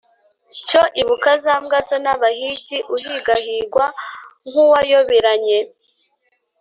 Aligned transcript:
Cyo 0.67 0.81
ibuka 1.01 1.31
za 1.43 1.53
mbwa 1.61 1.79
zo 1.87 1.97
n’abahigi 2.03 2.77
Uhigahigwa 2.95 3.85
nk’uwayoberanye 4.49 5.59